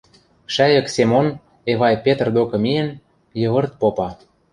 [0.53, 1.27] Шӓйӹк Семон,
[1.71, 2.89] Эвай Петр докы миэн,
[3.41, 4.09] йывырт попа: